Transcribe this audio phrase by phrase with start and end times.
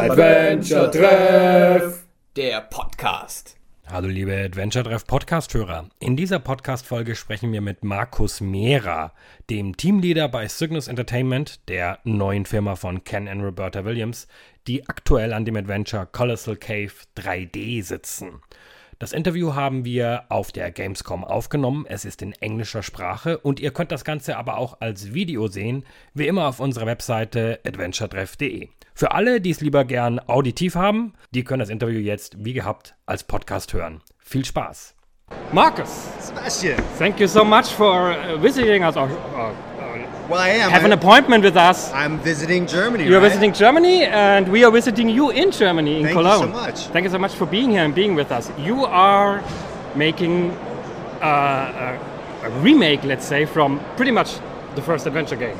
[0.00, 3.58] Adventure Treff, der Podcast.
[3.86, 5.90] Hallo liebe Adventure Treff Podcast-Hörer.
[5.98, 9.12] In dieser Podcast-Folge sprechen wir mit Markus Mehrer,
[9.50, 14.26] dem Teamleader bei Cygnus Entertainment, der neuen Firma von Ken und Roberta Williams,
[14.66, 18.40] die aktuell an dem Adventure Colossal Cave 3D sitzen.
[19.00, 21.86] Das Interview haben wir auf der Gamescom aufgenommen.
[21.88, 25.86] Es ist in englischer Sprache und ihr könnt das Ganze aber auch als Video sehen,
[26.12, 28.68] wie immer auf unserer Webseite adventuretreff.de.
[28.92, 32.94] Für alle, die es lieber gern auditiv haben, die können das Interview jetzt wie gehabt
[33.06, 34.02] als Podcast hören.
[34.18, 34.94] Viel Spaß!
[35.50, 36.76] Marcus, Sebastian.
[36.98, 39.54] thank you so much for uh, visiting us or, or
[40.30, 40.70] Well, I am.
[40.70, 41.92] have an appointment with us.
[41.92, 43.04] I'm visiting Germany.
[43.04, 43.26] You're right?
[43.26, 46.42] visiting Germany, and we are visiting you in Germany, in Thank you Cologne.
[46.42, 46.86] so much.
[46.86, 48.48] Thank you so much for being here and being with us.
[48.56, 49.42] You are
[49.96, 50.52] making
[51.20, 51.98] uh,
[52.42, 54.38] a, a remake, let's say, from pretty much
[54.76, 55.58] the first adventure game,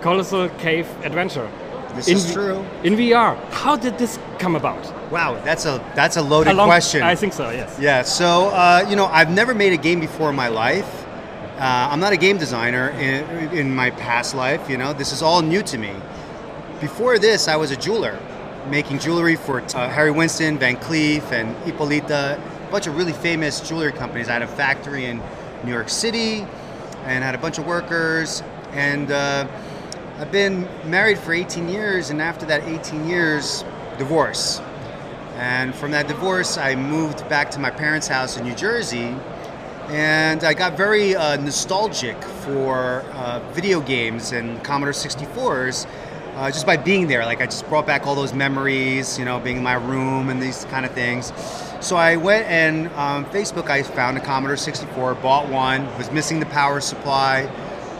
[0.00, 1.50] Colossal Cave Adventure.
[1.94, 2.64] This in, is true.
[2.84, 3.36] In VR.
[3.50, 4.80] How did this come about?
[5.12, 7.02] Wow, that's a that's a loaded A long- question.
[7.02, 7.50] I think so.
[7.50, 7.78] Yes.
[7.78, 8.02] Yeah.
[8.04, 10.97] So uh, you know, I've never made a game before in my life.
[11.58, 14.70] Uh, I'm not a game designer in, in my past life.
[14.70, 15.92] You know, this is all new to me.
[16.80, 18.16] Before this, I was a jeweler,
[18.68, 23.60] making jewelry for uh, Harry Winston, Van Cleef, and Ippolita, a bunch of really famous
[23.60, 24.28] jewelry companies.
[24.28, 25.20] I had a factory in
[25.64, 26.46] New York City,
[27.06, 28.44] and had a bunch of workers.
[28.70, 29.48] And uh,
[30.18, 33.64] I've been married for 18 years, and after that 18 years,
[33.98, 34.60] divorce.
[35.34, 39.16] And from that divorce, I moved back to my parents' house in New Jersey,
[39.88, 45.86] and I got very uh, nostalgic for uh, video games and Commodore 64s
[46.34, 47.24] uh, just by being there.
[47.24, 50.42] Like I just brought back all those memories, you know, being in my room and
[50.42, 51.32] these kind of things.
[51.80, 56.38] So I went and on Facebook I found a Commodore 64, bought one, was missing
[56.38, 57.46] the power supply,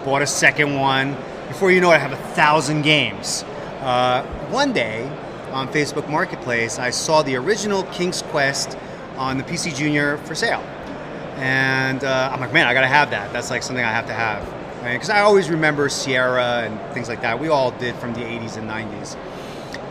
[0.05, 1.17] bought a second one.
[1.49, 3.45] Before you know it, I have a thousand games.
[3.81, 5.11] Uh, one day
[5.53, 8.77] on Facebook Marketplace, I saw the original King's Quest
[9.17, 10.63] on the PC Junior for sale.
[11.39, 13.33] And uh, I'm like, man, I gotta have that.
[13.33, 14.45] That's like something I have to have.
[14.83, 17.39] Because I always remember Sierra and things like that.
[17.39, 19.17] We all did from the 80s and 90s.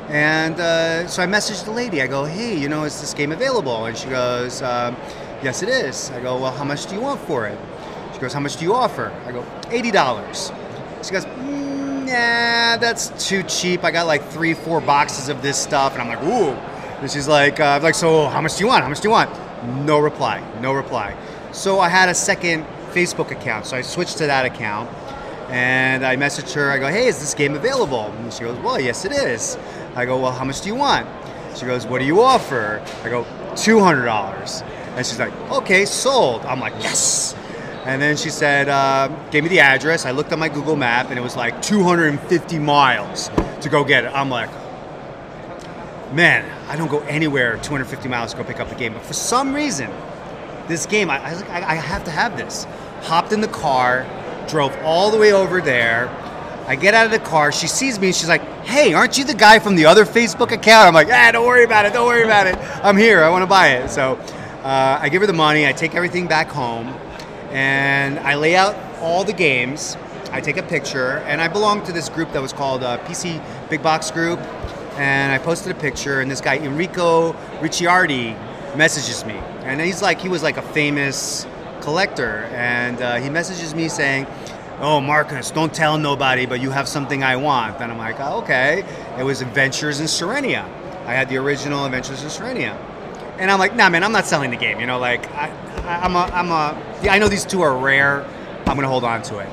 [0.09, 2.01] And uh, so I messaged the lady.
[2.01, 3.85] I go, hey, you know, is this game available?
[3.85, 4.95] And she goes, um,
[5.43, 6.11] yes, it is.
[6.11, 7.57] I go, well, how much do you want for it?
[8.13, 9.11] She goes, how much do you offer?
[9.25, 11.05] I go, $80.
[11.05, 13.83] She goes, mm, nah, that's too cheap.
[13.83, 15.93] I got like three, four boxes of this stuff.
[15.93, 16.51] And I'm like, ooh.
[17.01, 18.83] And she's like, uh, I'm like, so how much do you want?
[18.83, 19.29] How much do you want?
[19.85, 20.41] No reply.
[20.61, 21.15] No reply.
[21.57, 23.65] So I had a second Facebook account.
[23.65, 24.91] So I switched to that account
[25.49, 26.69] and I messaged her.
[26.69, 28.11] I go, hey, is this game available?
[28.11, 29.57] And she goes, well, yes, it is.
[29.95, 31.07] I go, well, how much do you want?
[31.57, 32.79] She goes, what do you offer?
[33.03, 33.23] I go,
[33.53, 34.61] $200.
[34.95, 36.45] And she's like, okay, sold.
[36.45, 37.35] I'm like, yes.
[37.85, 40.05] And then she said, uh, gave me the address.
[40.05, 43.31] I looked on my Google map and it was like 250 miles
[43.61, 44.11] to go get it.
[44.13, 44.51] I'm like,
[46.13, 48.93] man, I don't go anywhere 250 miles to go pick up the game.
[48.93, 49.89] But for some reason,
[50.67, 52.65] this game, I, I, was like, I I have to have this.
[53.01, 54.05] Hopped in the car,
[54.47, 56.09] drove all the way over there.
[56.67, 57.51] I get out of the car.
[57.51, 60.87] She sees me she's like, hey, aren't you the guy from the other Facebook account?
[60.87, 61.93] I'm like, ah, don't worry about it.
[61.93, 62.57] Don't worry about it.
[62.83, 63.23] I'm here.
[63.23, 63.89] I want to buy it.
[63.89, 64.15] So
[64.63, 65.65] uh, I give her the money.
[65.65, 66.87] I take everything back home
[67.51, 69.95] and I lay out all the games.
[70.31, 73.41] I take a picture, and I belong to this group that was called uh, PC
[73.69, 74.39] Big Box Group.
[74.97, 78.35] And I posted a picture, and this guy Enrico Ricciardi
[78.75, 81.45] messages me, and he's like, he was like a famous
[81.81, 84.27] collector, and uh, he messages me saying,
[84.79, 88.39] "Oh, Marcus, don't tell nobody, but you have something I want." And I'm like, oh,
[88.39, 88.83] "Okay."
[89.17, 90.65] It was Adventures in Serenia.
[91.05, 92.77] I had the original Adventures in Serenia.
[93.39, 94.79] And I'm like, nah, man, I'm not selling the game.
[94.79, 95.49] You know, like I,
[95.85, 96.99] I, I'm a, I'm a.
[97.03, 98.25] yeah, I know these two are rare.
[98.65, 99.49] I'm gonna hold on to it.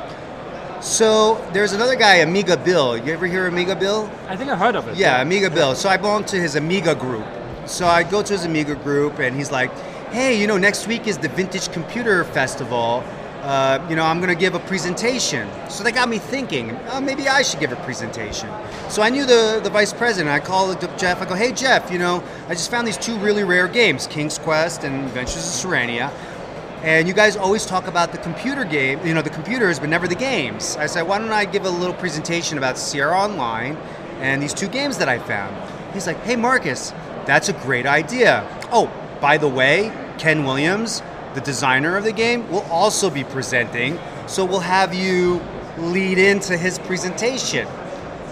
[0.83, 2.97] So there's another guy, Amiga Bill.
[2.97, 4.11] You ever hear Amiga Bill?
[4.29, 4.97] I think I heard of it.
[4.97, 5.75] Yeah, Amiga Bill.
[5.75, 7.27] So I belong to his Amiga group.
[7.67, 9.71] So I go to his Amiga group, and he's like,
[10.11, 13.03] "Hey, you know, next week is the Vintage Computer Festival.
[13.43, 17.29] Uh, you know, I'm gonna give a presentation." So they got me thinking, oh, maybe
[17.29, 18.49] I should give a presentation.
[18.89, 20.35] So I knew the the vice president.
[20.35, 21.23] I called Jeff.
[21.23, 24.39] I go, "Hey, Jeff, you know, I just found these two really rare games, King's
[24.39, 26.11] Quest and Adventures of Serenia."
[26.85, 30.07] And you guys always talk about the computer game, you know, the computers, but never
[30.07, 30.77] the games.
[30.79, 33.79] I said, why don't I give a little presentation about Sierra Online
[34.21, 35.57] and these two games that I found?
[35.95, 36.93] He's like, hey, Marcus,
[37.27, 38.47] that's a great idea.
[38.73, 38.91] Oh,
[39.21, 41.03] by the way, Ken Williams,
[41.35, 43.99] the designer of the game, will also be presenting.
[44.27, 45.43] So we'll have you
[45.79, 47.67] lead into his presentation.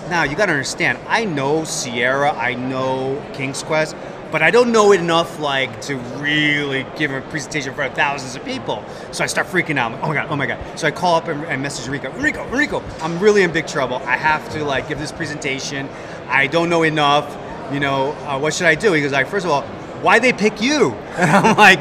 [0.08, 3.96] Now, you got to understand, I know Sierra, I know King's Quest,
[4.32, 8.44] but I don't know it enough like to really give a presentation for thousands of
[8.44, 8.82] people.
[9.12, 9.92] So I start freaking out.
[10.02, 10.78] Oh my god, oh my god.
[10.78, 12.10] So I call up and, and message Enrico.
[12.12, 13.96] Enrico, Enrico, I'm really in big trouble.
[13.96, 15.88] I have to like give this presentation.
[16.28, 17.28] I don't know enough.
[17.72, 18.92] You know, uh, what should I do?
[18.92, 19.62] He goes like, first of all,
[20.02, 20.90] why they pick you?
[21.16, 21.80] And I'm like,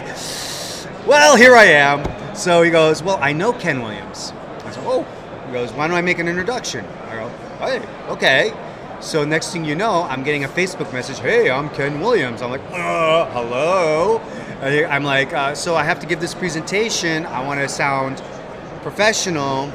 [1.07, 2.35] well, here I am.
[2.35, 4.33] So he goes, well, I know Ken Williams.
[4.65, 5.05] I said, oh.
[5.47, 6.85] He goes, why don't I make an introduction?
[7.09, 7.29] I go,
[7.59, 8.53] hey, okay.
[9.01, 11.19] So next thing you know, I'm getting a Facebook message.
[11.19, 12.41] Hey, I'm Ken Williams.
[12.41, 14.19] I'm like, uh, hello.
[14.61, 17.25] I'm like, uh, so I have to give this presentation.
[17.25, 18.21] I want to sound
[18.83, 19.71] professional,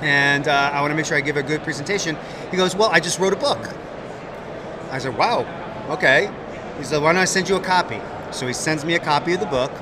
[0.00, 2.16] and uh, I want to make sure I give a good presentation.
[2.52, 3.58] He goes, well, I just wrote a book.
[4.90, 5.46] I said, wow,
[5.90, 6.30] okay.
[6.78, 8.00] He said, why don't I send you a copy?
[8.32, 9.72] So he sends me a copy of the book.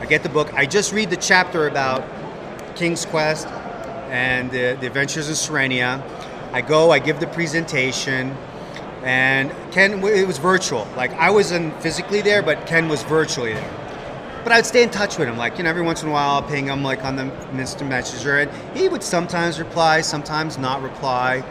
[0.00, 0.52] I get the book.
[0.54, 2.04] I just read the chapter about
[2.74, 3.46] King's Quest
[4.08, 6.02] and the, the Adventures of Serenia.
[6.52, 8.36] I go, I give the presentation,
[9.02, 10.86] and Ken, it was virtual.
[10.96, 13.78] Like I wasn't physically there, but Ken was virtually there.
[14.42, 16.30] But I'd stay in touch with him, like you know, every once in a while,
[16.30, 20.82] I'll ping him like on the instant messenger, and he would sometimes reply, sometimes not
[20.82, 21.42] reply.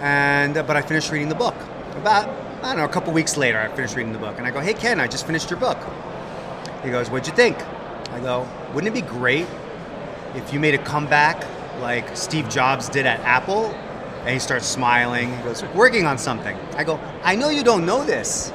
[0.00, 1.56] And uh, but I finished reading the book.
[1.98, 2.28] About
[2.62, 4.60] I don't know, a couple weeks later, I finished reading the book, and I go,
[4.60, 5.78] "Hey Ken, I just finished your book."
[6.84, 7.58] He goes, "What'd you think?"
[8.12, 9.46] I go, "Wouldn't it be great
[10.36, 11.44] if you made a comeback
[11.80, 13.74] like Steve Jobs did at Apple?"
[14.20, 15.36] And he starts smiling.
[15.36, 18.52] He goes, "Working on something." I go, "I know you don't know this."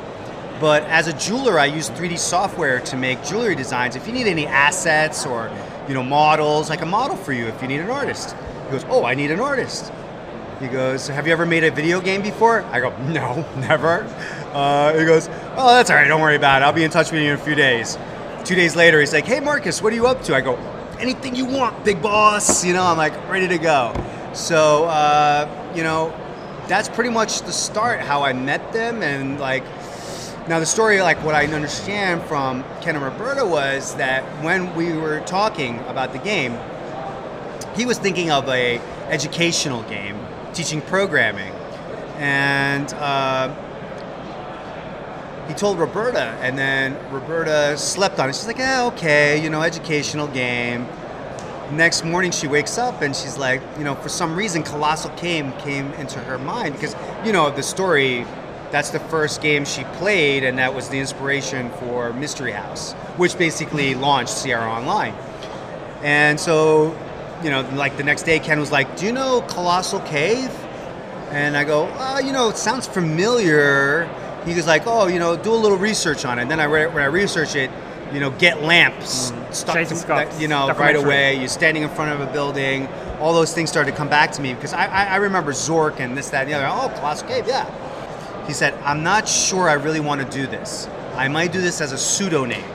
[0.62, 3.98] But as a jeweler, I use 3D software to make jewelry designs.
[3.98, 5.50] If you need any assets or
[5.90, 8.36] you know models, I can model for you if you need an artist.
[8.66, 9.92] He goes, "Oh, I need an artist."
[10.64, 14.04] He goes, "Have you ever made a video game before?" I go, "No, never."
[14.54, 15.28] Uh, he goes,
[15.58, 16.08] "Oh, that's all right.
[16.08, 16.66] Don't worry about it.
[16.66, 17.98] I'll be in touch with you in a few days."
[18.46, 20.56] Two days later, he's like, "Hey, Marcus, what are you up to?" I go,
[21.00, 23.94] "Anything you want, big boss." You know, I'm like ready to go.
[24.32, 26.14] So, uh, you know,
[26.68, 28.00] that's pretty much the start.
[28.00, 29.66] How I met them and like
[30.48, 34.94] now the story, like what I understand from Ken and Roberta, was that when we
[34.94, 36.58] were talking about the game,
[37.76, 38.80] he was thinking of a
[39.10, 40.23] educational game,
[40.54, 41.52] teaching programming,
[42.18, 43.54] and uh,
[45.48, 48.36] he told Roberta, and then Roberta slept on it.
[48.36, 50.88] She's like, "Yeah, okay, you know, educational game."
[51.72, 55.52] Next morning, she wakes up and she's like, you know, for some reason, Colossal Cave
[55.60, 56.96] came into her mind because
[57.26, 58.26] you know the story
[58.74, 63.38] that's the first game she played, and that was the inspiration for Mystery House, which
[63.38, 65.14] basically launched Sierra Online.
[66.02, 66.98] And so,
[67.44, 70.52] you know, like the next day, Ken was like, "Do you know Colossal Cave?"
[71.30, 74.10] And I go, oh, "You know, it sounds familiar."
[74.46, 76.68] He was like, "Oh, you know, do a little research on it." And then I
[76.68, 77.70] when I research it,
[78.14, 81.38] you know, get lamps stuck, Jason Scott you know, right away.
[81.38, 82.88] You're standing in front of a building.
[83.20, 86.00] All those things started to come back to me because I, I, I remember Zork
[86.00, 86.68] and this, that, and the other.
[86.68, 87.66] Oh, Colossal Cave, yeah.
[88.48, 90.88] He said, I'm not sure I really want to do this.
[91.16, 92.66] I might do this as a pseudo name.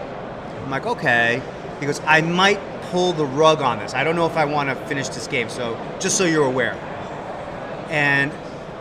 [0.65, 1.43] I'm like, okay.
[1.81, 2.61] He goes, I might
[2.91, 3.95] pull the rug on this.
[3.95, 5.49] I don't know if I want to finish this game.
[5.49, 6.75] So just so you're aware.
[7.91, 8.33] And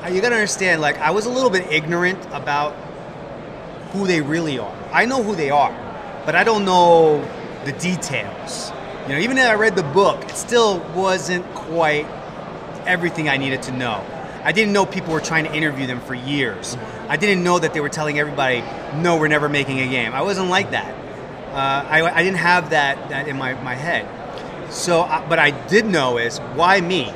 [0.04, 2.74] uh, you got to understand, like, I was a little bit ignorant about
[3.92, 4.75] who they really are.
[4.92, 5.71] I know who they are,
[6.25, 7.21] but I don't know
[7.65, 8.71] the details.
[9.04, 12.06] You know, even if I read the book, it still wasn't quite
[12.86, 14.06] everything I needed to know.
[14.44, 16.77] I didn't know people were trying to interview them for years.
[17.09, 18.62] I didn't know that they were telling everybody,
[19.01, 20.13] no, we're never making a game.
[20.13, 20.95] I wasn't like that.
[21.51, 24.07] Uh, I, I didn't have that, that in my, my head.
[24.71, 27.13] So, uh, but I did know is why me?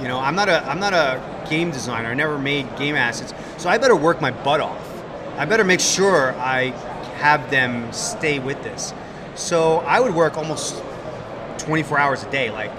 [0.00, 2.08] You know, I'm not a I'm not a game designer.
[2.08, 5.04] I never made game assets, so I better work my butt off.
[5.36, 6.70] I better make sure I
[7.16, 8.92] have them stay with this.
[9.34, 10.82] So I would work almost
[11.58, 12.70] 24 hours a day, like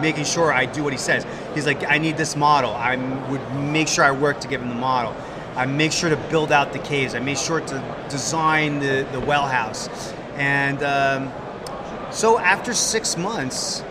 [0.00, 1.26] making sure I do what he says.
[1.54, 2.70] He's like, I need this model.
[2.72, 2.96] I
[3.30, 5.14] would make sure I work to give him the model.
[5.56, 7.14] I make sure to build out the caves.
[7.14, 9.88] I made sure to design the, the well house.
[10.34, 11.32] And um,
[12.12, 13.82] so after six months,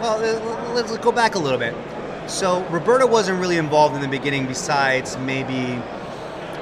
[0.00, 1.74] well, uh, let's go back a little bit.
[2.28, 5.82] So Roberta wasn't really involved in the beginning, besides maybe,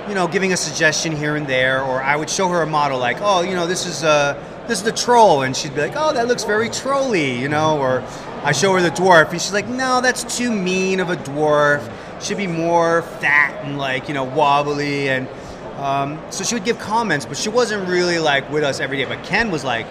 [0.08, 2.98] you know, giving a suggestion here and there, or I would show her a model
[2.98, 5.94] like, oh, you know, this is a this is the troll, and she'd be like,
[5.96, 8.02] oh, that looks very trolly, you know, or
[8.42, 11.88] I show her the dwarf, and she's like, no, that's too mean of a dwarf.
[12.20, 15.28] Should be more fat and like you know wobbly, and
[15.76, 19.04] um, so she would give comments, but she wasn't really like with us every day.
[19.04, 19.87] But Ken was like,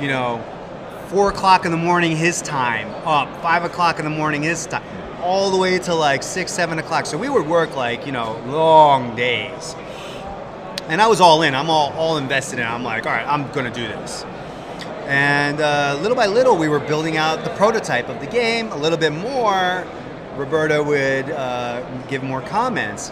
[0.00, 0.42] you know,
[1.06, 4.82] four o'clock in the morning his time, up five o'clock in the morning his time,
[5.22, 7.06] all the way to like six, seven o'clock.
[7.06, 9.76] So we would work like you know long days,
[10.88, 11.54] and I was all in.
[11.54, 12.66] I'm all all invested in.
[12.66, 12.68] it.
[12.68, 14.24] I'm like, all right, I'm gonna do this.
[15.06, 18.70] And uh, little by little, we were building out the prototype of the game.
[18.72, 19.86] A little bit more,
[20.38, 23.10] Roberta would uh, give more comments.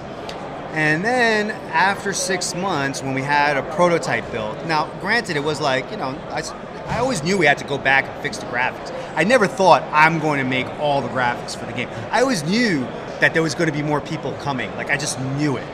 [0.72, 5.60] And then after six months, when we had a prototype built, now granted, it was
[5.60, 6.42] like, you know, I,
[6.86, 8.92] I always knew we had to go back and fix the graphics.
[9.16, 11.88] I never thought I'm going to make all the graphics for the game.
[12.10, 12.80] I always knew
[13.20, 14.70] that there was going to be more people coming.
[14.76, 15.66] Like, I just knew it.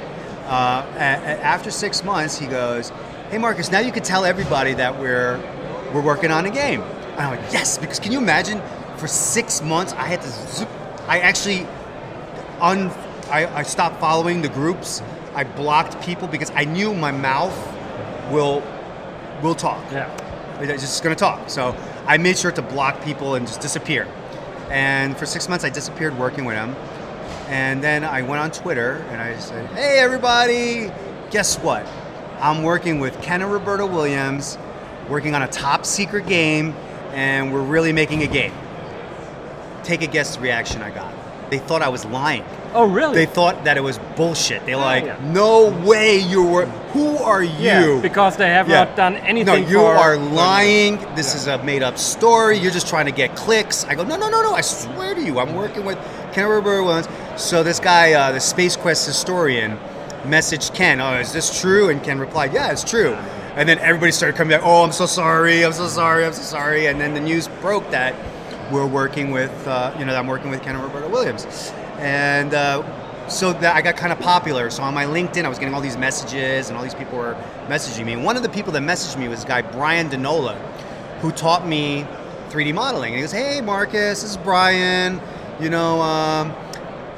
[0.47, 2.91] Uh, after six months, he goes,
[3.31, 5.39] "Hey Marcus, now you can tell everybody that we're
[5.95, 8.61] we're working on a game." And I'm like, "Yes," because can you imagine?
[8.97, 10.29] For six months, I had to.
[10.29, 10.69] Zoop,
[11.07, 11.67] I actually
[12.61, 12.91] un.
[13.31, 15.03] I, I stopped following the groups.
[15.35, 17.57] I blocked people because I knew my mouth
[18.31, 18.63] will
[19.43, 19.85] will talk.
[19.91, 20.11] Yeah.
[20.61, 21.51] It's just going to talk.
[21.51, 21.75] So
[22.07, 24.07] I made sure to block people and just disappear.
[24.71, 26.77] And for six months, I disappeared working with him.
[27.49, 30.93] And then I went on Twitter and I said, "Hey, everybody!
[31.31, 31.87] Guess what?
[32.41, 34.59] I'm working with Ken and Roberta Williams,
[35.09, 36.73] working on a top secret game,
[37.13, 38.55] and we're really making a game."
[39.85, 41.13] Take a guess the reaction I got.
[41.51, 42.45] They thought I was lying.
[42.73, 43.15] Oh, really?
[43.15, 44.65] They thought that it was bullshit.
[44.65, 45.19] They're like, yeah.
[45.23, 46.17] "No way!
[46.19, 46.65] You were.
[46.95, 47.51] Who are you?
[47.59, 48.85] yeah, you?" because they have Yeah.
[48.85, 49.63] not done anything.
[49.63, 50.97] No, you for- are lying.
[51.15, 52.57] This is a made up story.
[52.57, 53.85] You're just trying to get clicks.
[53.85, 54.55] I go, no, no, no, no.
[54.55, 55.99] I swear to you, I'm working with
[56.33, 57.09] Ken Roberta Williams.
[57.37, 59.79] So this guy, uh, the Space Quest historian,
[60.25, 61.91] messaged Ken, oh, is this true?
[61.91, 63.15] And Ken replied, yeah, it's true.
[63.57, 66.41] And then everybody started coming back, oh, I'm so sorry, I'm so sorry, I'm so
[66.41, 66.87] sorry.
[66.87, 68.15] And then the news broke that
[68.71, 71.73] we're working with, uh, you know, I'm working with Ken and Roberta Williams.
[71.99, 74.71] And uh, so that I got kind of popular.
[74.71, 77.37] So on my LinkedIn, I was getting all these messages, and all these people were
[77.69, 78.13] messaging me.
[78.13, 80.57] And one of the people that messaged me was guy Brian Denola,
[81.21, 82.07] who taught me
[82.51, 83.13] 3D modeling.
[83.13, 85.21] And he goes, "Hey, Marcus, this is Brian.
[85.61, 86.53] You know, um,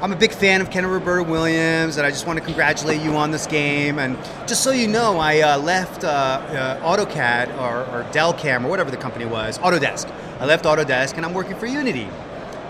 [0.01, 3.01] I'm a big fan of Ken and Roberta Williams, and I just want to congratulate
[3.01, 3.97] you on this game.
[3.97, 8.69] And just so you know, I uh, left uh, uh, AutoCAD or, or Delcam or
[8.69, 10.11] whatever the company was, Autodesk.
[10.39, 12.07] I left Autodesk, and I'm working for Unity.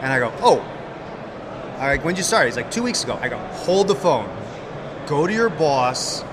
[0.01, 0.59] And I go, oh,
[1.75, 2.45] all right, when did you start?
[2.45, 3.17] He's like, two weeks ago.
[3.21, 4.29] I go, hold the phone.
[5.07, 6.23] Go to your boss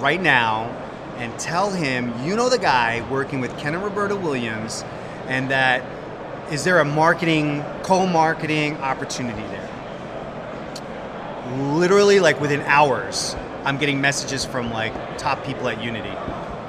[0.00, 0.64] right now
[1.16, 4.84] and tell him you know the guy working with Ken and Roberta Williams,
[5.28, 5.84] and that
[6.50, 9.68] is there a marketing, co-marketing opportunity there?
[11.78, 16.16] Literally, like within hours, I'm getting messages from like top people at Unity,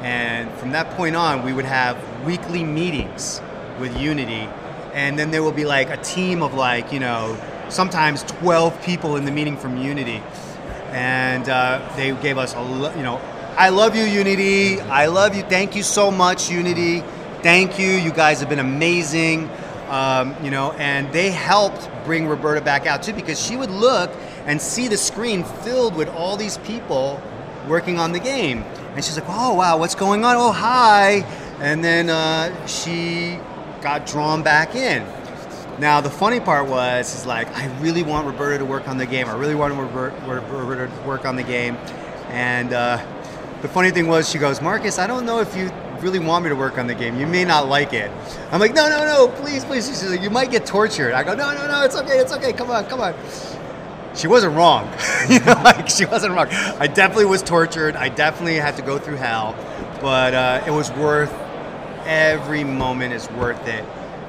[0.02, 3.42] and from that point on, we would have weekly meetings
[3.80, 4.48] with Unity,
[4.94, 7.38] and then there will be like a team of like you know
[7.70, 10.22] sometimes 12 people in the meeting from Unity,
[10.92, 12.62] and uh, they gave us a
[12.96, 13.20] you know
[13.58, 17.02] I love you Unity, I love you, thank you so much Unity,
[17.42, 19.50] thank you, you guys have been amazing,
[19.90, 24.12] um, you know, and they helped bring Roberta back out too because she would look
[24.46, 27.22] and see the screen filled with all these people
[27.68, 28.64] working on the game,
[28.96, 30.36] and she's like, oh wow, what's going on?
[30.36, 31.18] Oh hi,
[31.60, 33.40] and then uh, she
[33.84, 35.06] got drawn back in.
[35.78, 39.06] Now the funny part was, is like I really want Roberta to work on the
[39.06, 39.28] game.
[39.28, 41.76] I really want Robert- Roberta to work on the game,
[42.30, 43.06] and uh,
[43.62, 46.50] the funny thing was, she goes, Marcus, I don't know if you really want me
[46.50, 47.20] to work on the game.
[47.20, 48.12] You may not like it.
[48.52, 49.88] I'm like, no, no, no, please, please.
[49.88, 51.14] She's like, you might get tortured.
[51.14, 52.54] I go, no, no, no, it's okay, it's okay.
[52.54, 53.14] Come on, come on.
[54.16, 54.90] She wasn't wrong.
[55.30, 56.48] you know, like she wasn't wrong.
[56.50, 57.96] I definitely was tortured.
[57.96, 59.56] I definitely had to go through hell,
[60.00, 61.32] but uh, it was worth
[62.06, 63.86] every moment is worth it.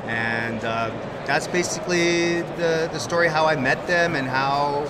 [0.07, 0.91] And uh,
[1.27, 4.87] that's basically the, the story how I met them and how,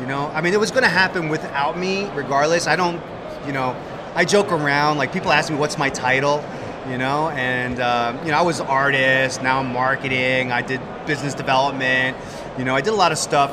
[0.00, 2.66] you know, I mean, it was going to happen without me regardless.
[2.66, 3.00] I don't,
[3.46, 3.76] you know,
[4.14, 4.98] I joke around.
[4.98, 6.44] Like people ask me, what's my title?
[6.88, 9.42] You know, and uh, you know, I was artist.
[9.42, 10.50] Now I'm marketing.
[10.52, 12.16] I did business development.
[12.56, 13.50] You know, I did a lot of stuff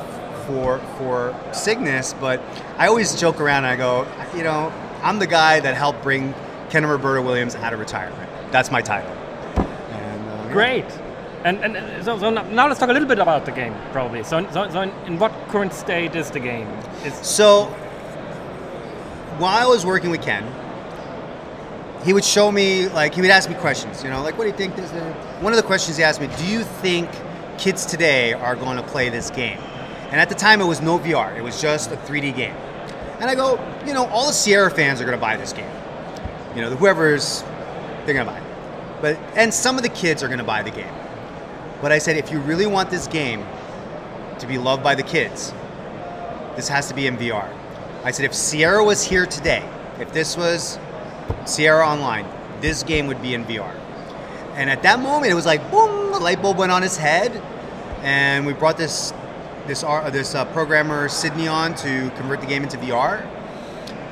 [0.48, 2.42] for for Cygnus, but
[2.78, 4.72] I always joke around and I go, you know,
[5.04, 6.34] I'm the guy that helped bring
[6.70, 8.25] Ken and Roberta Williams out of retirement.
[8.52, 9.12] That's my title.
[9.12, 10.54] And, uh, yeah.
[10.54, 10.86] Great.
[11.44, 13.76] And, and uh, so, so now now let's talk a little bit about the game,
[13.92, 14.24] probably.
[14.24, 16.68] So, so, so in, in what current state is the game?
[17.04, 17.66] Is So
[19.38, 20.44] while I was working with Ken,
[22.04, 24.04] he would show me like he would ask me questions.
[24.04, 24.76] You know, like what do you think?
[24.76, 27.10] This is-" one of the questions he asked me: Do you think
[27.58, 29.60] kids today are going to play this game?
[30.10, 32.56] And at the time, it was no VR; it was just a 3D game.
[33.20, 35.72] And I go, you know, all the Sierra fans are going to buy this game.
[36.56, 37.44] You know, whoever's
[38.06, 39.02] they're to buy it.
[39.02, 40.94] But and some of the kids are to buy the game.
[41.82, 43.46] But I said, if you really want this game
[44.40, 45.54] to be loved by the kids,
[46.56, 47.48] this has to be in VR.
[48.04, 49.68] I said, if Sierra was here today,
[50.00, 50.80] if this was
[51.46, 52.26] Sierra Online,
[52.62, 53.74] this game would be in VR.
[54.54, 57.32] And at that moment, it was like, boom, the light bulb went on his head,
[58.02, 59.14] and we brought this
[59.68, 63.28] this ar- this uh, programmer Sydney on to convert the game into VR.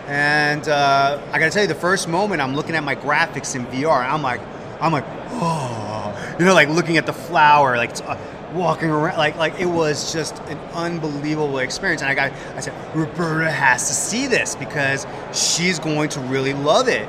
[0.08, 3.66] And uh, I gotta tell you, the first moment I'm looking at my graphics in
[3.68, 4.42] VR, I'm like,
[4.82, 5.06] I'm like,
[5.42, 8.18] oh, you know, like looking at the flower, like uh,
[8.54, 12.02] walking around, like like it was just an unbelievable experience.
[12.02, 16.54] And I got, I said, Roberta has to see this because she's going to really
[16.54, 17.08] love it.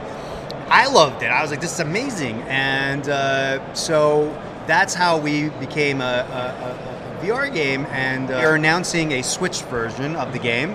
[0.69, 1.27] I loved it.
[1.27, 2.43] I was like, this is amazing.
[2.43, 4.27] And uh, so
[4.67, 7.87] that's how we became a, a, a, VR game.
[7.91, 10.75] And uh, we're announcing a Switch version of the game.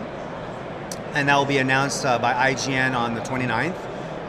[1.14, 3.76] And that will be announced uh, by IGN on the 29th.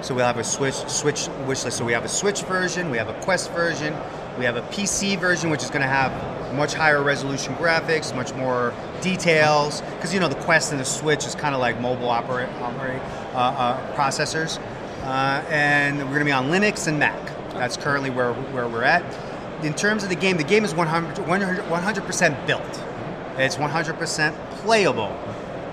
[0.03, 1.77] So we'll have a Switch Switch wish list.
[1.77, 3.95] So we have a Switch version, we have a Quest version,
[4.39, 6.11] we have a PC version, which is going to have
[6.55, 8.73] much higher resolution graphics, much more
[9.03, 9.83] details.
[9.97, 13.03] Because you know the Quest and the Switch is kind of like mobile operate, operate
[13.35, 14.59] uh, uh, processors,
[15.03, 17.27] uh, and we're going to be on Linux and Mac.
[17.53, 19.05] That's currently where where we're at.
[19.63, 22.83] In terms of the game, the game is 100 100% built.
[23.37, 25.17] It's 100% playable.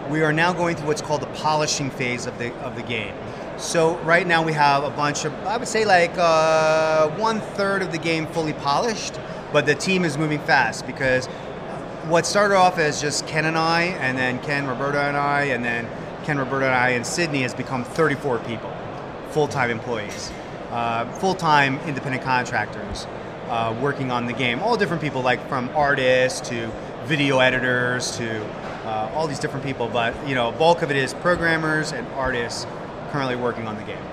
[0.09, 3.13] We are now going through what's called the polishing phase of the of the game.
[3.57, 7.81] So right now we have a bunch of, I would say like uh, one third
[7.81, 9.19] of the game fully polished,
[9.51, 11.25] but the team is moving fast because
[12.05, 15.65] what started off as just Ken and I, and then Ken, Roberta, and I, and
[15.65, 15.89] then
[16.23, 18.71] Ken, Roberta, and I, and Sydney has become 34 people,
[19.31, 20.31] full-time employees,
[20.69, 23.07] uh, full-time independent contractors
[23.49, 24.59] uh, working on the game.
[24.59, 26.71] All different people, like from artists to
[27.05, 28.45] video editors to
[28.88, 29.88] uh, all these different people.
[29.88, 32.65] But you know, bulk of it is programmers and artists
[33.12, 34.03] currently working on the game.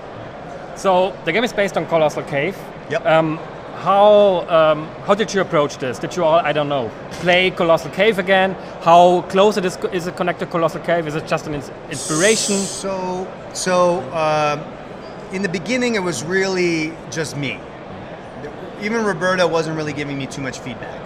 [0.75, 2.57] So the game is based on Colossal Cave.
[2.89, 3.05] Yep.
[3.05, 3.39] Um,
[3.75, 5.99] how um, how did you approach this?
[5.99, 8.53] Did you all I don't know play Colossal Cave again?
[8.81, 11.07] How close it is is it connected to Colossal Cave?
[11.07, 12.57] Is it just an inspiration?
[12.57, 14.57] So, so uh,
[15.31, 17.59] in the beginning, it was really just me.
[18.81, 21.04] Even Roberta wasn't really giving me too much feedback.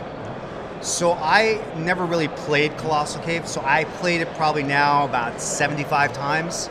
[0.81, 3.47] So I never really played Colossal Cave.
[3.47, 6.69] So I played it probably now about 75 times.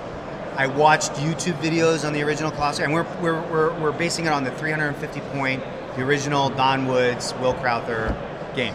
[0.56, 4.32] I watched YouTube videos on the original Colossal, and we're, we're, we're, we're basing it
[4.32, 5.62] on the 350 point,
[5.94, 8.16] the original Don Woods, Will Crowther
[8.56, 8.74] game.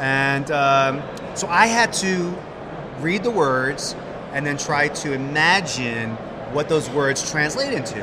[0.00, 1.02] And um,
[1.34, 2.34] so I had to
[3.00, 3.94] read the words
[4.32, 6.12] and then try to imagine
[6.52, 8.02] what those words translate into.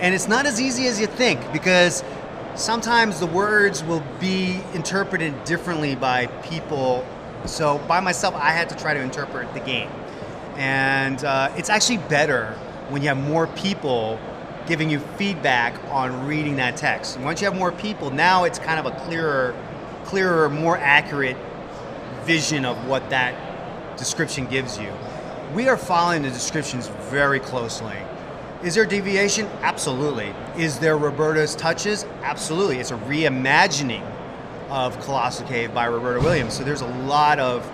[0.00, 2.04] And it's not as easy as you think because
[2.54, 7.06] sometimes the words will be interpreted differently by people.
[7.46, 9.90] So by myself, I had to try to interpret the game.
[10.56, 12.52] And uh, it's actually better
[12.88, 14.18] when you have more people
[14.66, 17.16] giving you feedback on reading that text.
[17.16, 19.56] And once you have more people, now it's kind of a clearer,
[20.04, 21.36] clearer, more accurate
[22.24, 23.34] vision of what that
[23.96, 24.92] description gives you.
[25.54, 27.96] We are following the descriptions very closely.
[28.62, 29.46] Is there deviation?
[29.62, 30.32] Absolutely.
[30.56, 32.04] Is there Roberta's touches?
[32.22, 32.78] Absolutely.
[32.78, 34.08] It's a reimagining
[34.70, 36.54] of Colossal Cave by Roberta Williams.
[36.54, 37.68] So there's a lot of,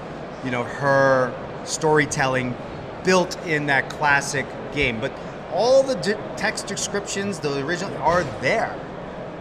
[0.44, 1.30] you know, her
[1.64, 2.56] storytelling
[3.04, 4.98] built in that classic game.
[4.98, 5.12] But
[5.52, 8.74] all the di- text descriptions, the original, are there.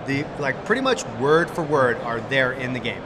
[0.05, 3.01] The like pretty much word for word are there in the game.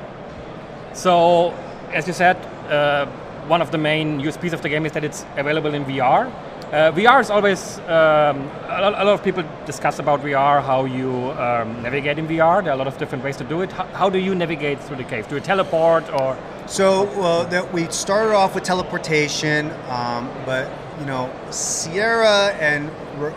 [0.93, 1.51] So,
[1.93, 2.38] as you said,
[2.71, 3.06] uh,
[3.47, 6.32] one of the main USPs of the game is that it's available in VR.
[6.71, 11.84] Uh, VR is always um, a, lot, of people discuss about VR, how you um,
[11.84, 12.63] navigate in VR.
[12.63, 13.73] There are a lot of different ways to do it.
[13.73, 15.27] How, how do you navigate through the cave?
[15.27, 16.38] Do you teleport or?
[16.67, 22.89] So uh, that we started off with teleportation, um, but you know, Sierra and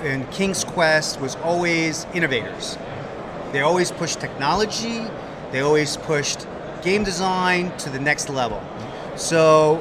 [0.05, 2.79] and King's Quest was always innovators.
[3.51, 5.03] They always pushed technology.
[5.51, 6.47] They always pushed
[6.83, 8.63] game design to the next level.
[9.17, 9.79] So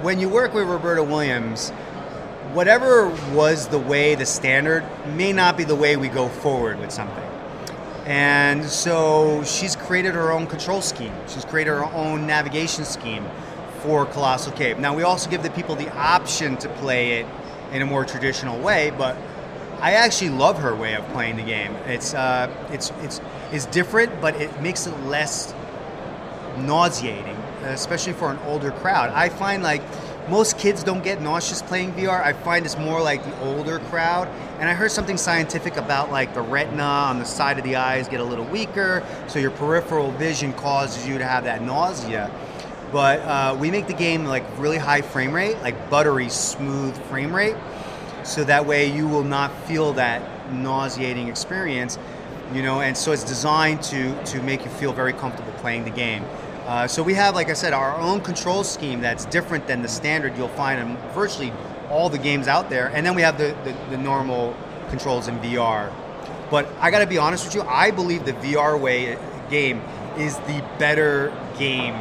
[0.00, 1.72] when you work with Roberta Williams,
[2.52, 4.84] whatever was the way, the standard,
[5.14, 7.24] may not be the way we go forward with something.
[8.06, 11.12] And so she's created her own control scheme.
[11.28, 13.24] She's created her own navigation scheme
[13.82, 14.78] for Colossal Cave.
[14.78, 17.26] Now, we also give the people the option to play it
[17.72, 19.16] in a more traditional way, but
[19.80, 21.72] I actually love her way of playing the game.
[21.86, 23.20] It's, uh, it's, it's,
[23.52, 25.54] it's different, but it makes it less
[26.58, 29.10] nauseating, especially for an older crowd.
[29.10, 29.82] I find like
[30.30, 32.22] most kids don't get nauseous playing VR.
[32.22, 34.28] I find it's more like the older crowd.
[34.60, 38.08] And I heard something scientific about like the retina on the side of the eyes
[38.08, 42.30] get a little weaker, so your peripheral vision causes you to have that nausea.
[42.92, 47.34] But uh, we make the game like really high frame rate, like buttery smooth frame
[47.34, 47.56] rate,
[48.22, 51.98] so that way you will not feel that nauseating experience.
[52.52, 55.90] You know, and so it's designed to to make you feel very comfortable playing the
[55.90, 56.24] game.
[56.70, 59.88] Uh, so we have, like I said, our own control scheme that's different than the
[59.88, 61.52] standard you'll find in virtually
[61.90, 62.92] all the games out there.
[62.94, 64.56] And then we have the, the, the normal
[64.88, 65.92] controls in VR.
[66.48, 69.18] But I got to be honest with you, I believe the VR way
[69.50, 69.82] game
[70.16, 71.96] is the better game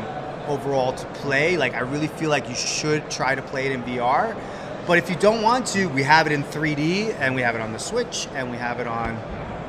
[0.48, 1.58] overall to play.
[1.58, 4.40] Like I really feel like you should try to play it in VR.
[4.86, 7.62] But if you don't want to, we have it in 3D and we have it
[7.62, 9.18] on the Switch and we have it on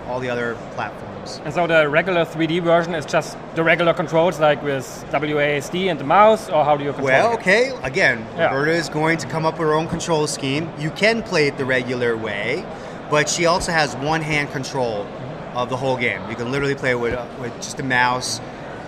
[0.06, 1.09] all the other platforms.
[1.44, 5.98] And so the regular 3D version is just the regular controls, like with WASD and
[5.98, 7.40] the mouse, or how do you control Well, it?
[7.40, 8.46] okay, again, Yeah.
[8.54, 10.68] Roberta is going to come up with her own control scheme.
[10.78, 12.64] You can play it the regular way,
[13.10, 15.06] but she also has one hand control
[15.54, 16.20] of the whole game.
[16.30, 18.40] You can literally play with, uh, with just a mouse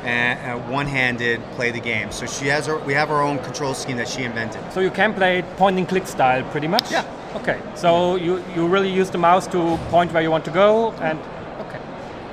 [0.05, 2.11] and one-handed play the game.
[2.11, 4.61] So she has her, we have our own control scheme that she invented.
[4.73, 6.91] So you can play it point and click style pretty much?
[6.91, 7.05] Yeah.
[7.37, 7.61] Okay.
[7.77, 11.19] So you, you really use the mouse to point where you want to go and.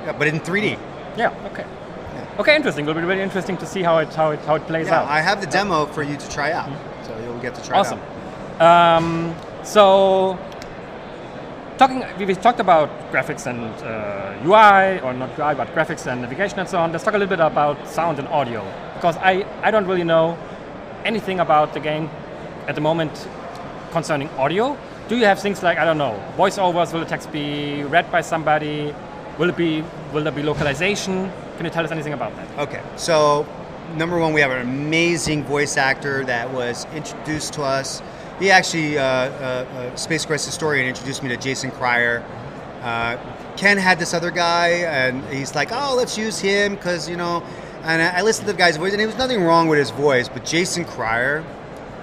[0.04, 0.78] Yeah, but in 3D.
[1.16, 1.64] Yeah, okay.
[2.38, 2.88] Okay, interesting.
[2.88, 5.08] It'll be really interesting to see how it how it how it plays Yeah, out.
[5.08, 6.70] I have the demo for you to try out,
[7.06, 7.98] so you'll get to try awesome.
[7.98, 8.96] it out.
[8.96, 10.38] Um, so,
[11.76, 16.22] talking, we, we talked about graphics and uh, UI, or not UI, but graphics and
[16.22, 16.92] navigation and so on.
[16.92, 20.38] Let's talk a little bit about sound and audio, because I, I don't really know
[21.04, 22.08] anything about the game
[22.68, 23.28] at the moment
[23.90, 24.78] concerning audio.
[25.08, 26.92] Do you have things like I don't know voiceovers?
[26.92, 28.94] Will the text be read by somebody?
[29.40, 31.32] Will it be will there be localization?
[31.56, 32.58] Can you tell us anything about that?
[32.58, 33.46] Okay, so
[33.96, 38.02] number one, we have an amazing voice actor that was introduced to us.
[38.38, 42.22] He actually, uh, uh, uh, Space Quest historian, introduced me to Jason Cryer.
[42.82, 43.16] Uh,
[43.56, 47.42] Ken had this other guy, and he's like, "Oh, let's use him because you know."
[47.82, 50.28] And I, listened to the guy's voice, and there was nothing wrong with his voice,
[50.28, 51.40] but Jason Cryer,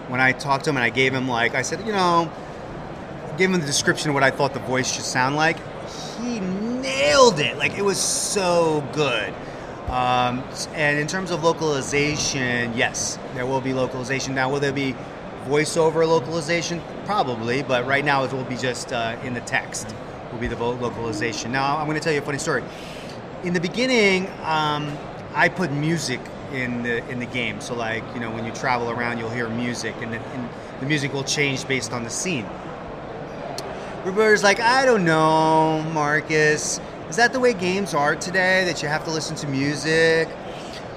[0.08, 2.32] when I talked to him and I gave him like, I said, you know,
[3.38, 5.58] gave him the description of what I thought the voice should sound like.
[6.20, 6.40] He
[7.08, 7.58] nailed it.
[7.58, 9.34] Like it was so good.
[9.90, 10.44] Um,
[10.74, 14.36] and in terms of localization, yes, there will be localization.
[14.36, 14.96] Now, will there be
[15.46, 16.82] voiceover localization?
[17.06, 19.96] Probably, but right now it will be just uh, in the text.
[20.32, 21.54] Will be the localization.
[21.54, 22.64] Now, I'm going to tell you a funny story.
[23.44, 24.98] In the beginning, um,
[25.34, 26.20] I put music
[26.52, 27.62] in the in the game.
[27.62, 30.50] So, like you know, when you travel around, you'll hear music, and the, and
[30.82, 32.46] the music will change based on the scene.
[34.04, 36.82] Roberta's like, I don't know, Marcus.
[37.10, 38.66] Is that the way games are today?
[38.66, 40.28] That you have to listen to music?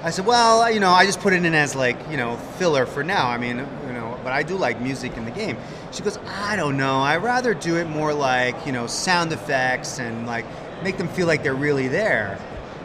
[0.03, 2.85] I said, well, you know, I just put it in as like, you know, filler
[2.85, 3.29] for now.
[3.29, 5.55] I mean, you know, but I do like music in the game.
[5.93, 6.99] She goes, I don't know.
[6.99, 10.45] I'd rather do it more like, you know, sound effects and like
[10.83, 12.37] make them feel like they're really there.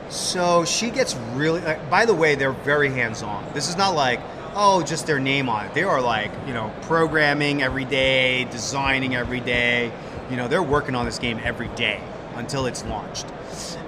[0.09, 1.63] So she gets really.
[1.63, 3.53] Uh, by the way, they're very hands-on.
[3.55, 4.21] This is not like,
[4.55, 5.75] oh, just their name on it.
[5.75, 9.91] They are like, you know, programming every day, designing every day.
[10.31, 12.01] You know, they're working on this game every day
[12.37, 13.27] until it's launched.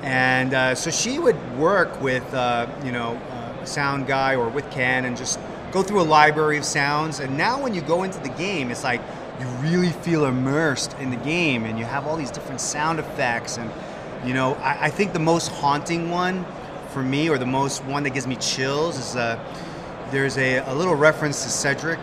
[0.02, 4.48] And uh, so she would work with, uh, you know, uh, a sound guy or
[4.48, 5.38] with Ken and just
[5.72, 7.20] go through a library of sounds.
[7.20, 9.00] And now when you go into the game, it's like
[9.40, 13.58] you really feel immersed in the game and you have all these different sound effects.
[13.58, 13.70] And,
[14.24, 16.44] you know, I, I think the most haunting one
[16.90, 19.38] for me, or the most one that gives me chills, is uh,
[20.11, 22.00] there's a, a little reference to Cedric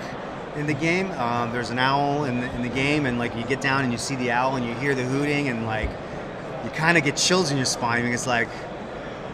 [0.55, 1.10] in the game.
[1.12, 3.91] Um, there's an owl in the, in the game, and like you get down and
[3.91, 5.89] you see the owl and you hear the hooting, and like
[6.65, 8.49] you kind of get chills in your spine because it's like,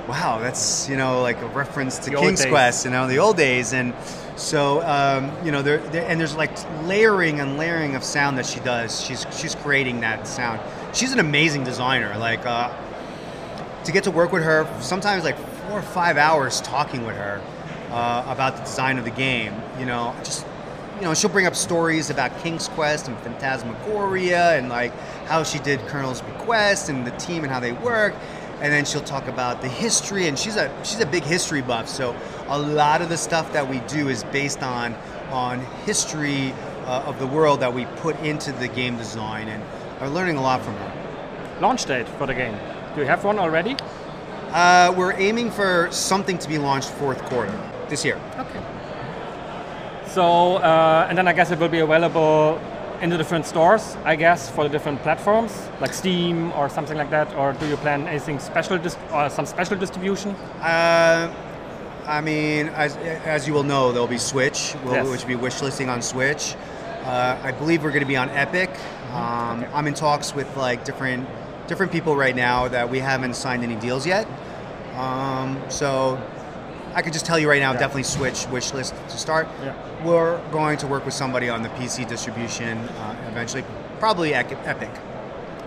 [0.07, 2.45] wow, that's you know like a reference to The King's.
[2.45, 3.93] Quest, you know, the old days, and
[4.35, 6.51] so um, you know there, there and there's like
[6.83, 9.01] layering and layering of sound that she does.
[9.01, 10.59] She's she's creating that sound.
[10.93, 12.15] She's an amazing designer.
[12.17, 12.75] Like uh,
[13.85, 17.41] to get to work with her, sometimes like four or five hours talking with her
[17.91, 19.53] uh, about the design of the game.
[19.79, 20.45] You know, just
[21.01, 24.93] you know, she'll bring up stories about King's Quest and Phantasmagoria and like
[25.25, 28.13] how she did Colonel's And the team and how they work.
[28.61, 31.87] And then she'll talk about the history, and she's a she's a big history buff.
[31.87, 32.15] So
[32.47, 34.93] a lot of the stuff that we do is based on
[35.31, 36.53] on history
[36.85, 39.63] uh, of the world that we put into the game design, and
[39.99, 41.57] I'm learning a lot from her.
[41.59, 42.55] Launch date for the game.
[42.93, 43.75] Do you have one already?
[44.49, 47.57] Uh, we're aiming for something to be launched fourth quarter
[47.89, 48.19] this year.
[48.37, 48.61] Okay.
[50.07, 52.59] So, uh, and then I guess it will be available
[53.01, 57.09] in the different stores, I guess, for the different platforms, like Steam or something like
[57.09, 57.33] that.
[57.35, 58.79] Or do you plan anything special,
[59.11, 60.31] or some special distribution?
[60.61, 61.33] Uh,
[62.05, 65.07] I mean, as, as you will know, there'll be Switch, will- Yes.
[65.09, 66.55] which will be wish listing on Switch.
[67.03, 68.69] Uh, I believe we're going to be on Epic.
[69.11, 71.27] Um, I'm in talks with like different
[71.67, 74.27] different people right now that we haven't signed any deals yet.
[74.97, 76.17] Um, so
[76.93, 77.79] I could just tell you right now, Yeah.
[77.79, 79.47] definitely Switch wish list to start.
[79.63, 79.73] Yeah.
[80.03, 83.63] We're going to work with somebody on the PC distribution uh, eventually,
[83.99, 84.89] probably Epic.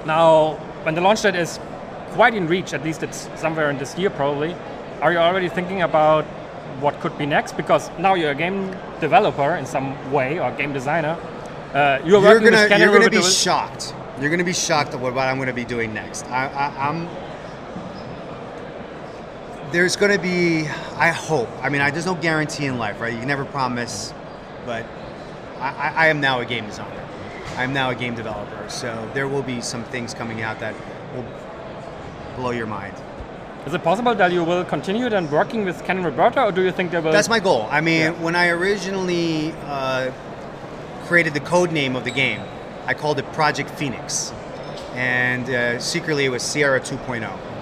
[0.05, 1.59] Now, when the launch date is
[2.13, 4.55] quite in reach, at least it's somewhere in this year probably,
[5.01, 6.25] are you already thinking about
[6.81, 7.57] what could be next?
[7.57, 11.17] Because now you're a game developer in some way or game designer.
[11.73, 13.95] Uh, you're, you're working gonna with you're gonna be shocked.
[14.21, 16.27] You're gonna be shocked at what, what I'm gonna be doing next.
[16.27, 17.09] I, I, I'm.
[19.73, 20.69] There's gonna be.
[20.97, 21.49] I hope.
[21.61, 23.13] I mean, I, there's no guarantee in life, right?
[23.13, 24.15] You can never promise,
[24.65, 24.87] but
[25.59, 27.05] I, I, am now a game designer.
[27.57, 30.75] I'm now a game developer, so there will be some things coming out that
[31.15, 31.27] will
[32.37, 32.95] blow your mind.
[33.67, 36.63] Is it possible that you will continue then working with Ken and Roberta, or do
[36.63, 37.13] you think they will?
[37.13, 37.67] That's my goal.
[37.71, 38.23] I mean, Yeah.
[38.23, 40.13] when I originally uh,
[41.07, 42.41] created the code name of the game,
[42.87, 44.33] I called it Project Phoenix,
[44.95, 47.54] and uh, secretly it was Sierra 2.0.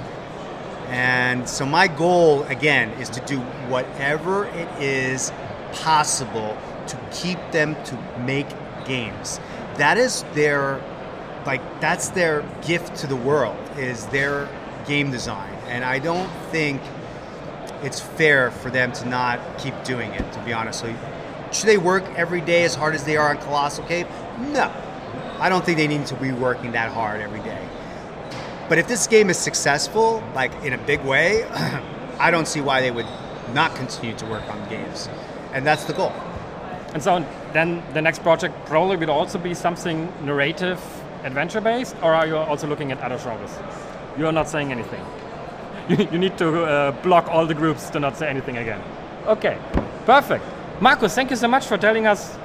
[0.93, 5.33] And so my goal again is to do whatever it is
[5.73, 8.47] possible to keep them to make
[8.85, 9.41] games.
[9.77, 10.85] That is their
[11.47, 14.51] like that's their gift to the world is their
[14.87, 15.53] game design.
[15.67, 16.83] And I don't think
[17.83, 20.81] it's fair for them to not keep doing it, to be honest.
[20.81, 20.95] So
[21.53, 24.07] should they work every day as hard as they are on Colossal Cave?
[24.39, 24.71] No.
[25.39, 27.67] I don't think they need to be working that hard every day.
[28.73, 31.45] But if this game is successful, like in a big way,
[32.19, 33.05] I don't see why they would
[33.53, 35.11] not continue to work on games.
[35.53, 36.11] And that's the goal.
[36.95, 40.81] And so then the next project probably would also be something narrative,
[41.23, 43.55] adventure based, or are you also looking at other genres?
[44.17, 45.05] You are not saying anything.
[45.91, 48.81] You, you need to uh, block all the groups to not say anything again.
[49.27, 49.59] Okay,
[50.07, 50.45] perfect.
[50.81, 52.39] Marcus, thank you so much for telling us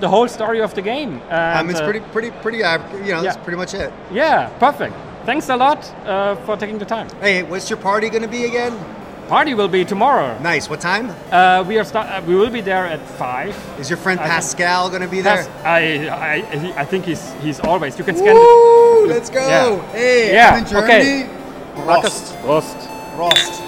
[0.00, 1.22] the whole story of the game.
[1.30, 2.62] Um, it's uh, pretty, pretty, pretty.
[2.62, 3.90] Uh, you know, that's pretty much it.
[4.12, 4.94] Yeah, perfect.
[5.26, 7.08] Thanks a lot uh, for taking the time.
[7.20, 8.72] Hey, what's your party going to be again?
[9.28, 10.36] Party will be tomorrow.
[10.40, 10.68] Nice.
[10.68, 11.10] What time?
[11.30, 12.08] Uh, we are start.
[12.08, 13.54] Uh, we will be there at five.
[13.78, 15.36] Is your friend I Pascal going to be there?
[15.44, 17.96] Yes, I, I, he- I think he's he's always.
[17.96, 18.34] You can scan.
[18.34, 19.06] Woo!
[19.06, 19.46] Let's go.
[19.46, 19.92] Yeah.
[19.92, 20.94] Hey, Yeah, I'm in Germany.
[21.24, 21.84] okay.
[21.86, 22.34] Rost.
[22.44, 22.76] Rost.
[23.16, 23.59] Rost.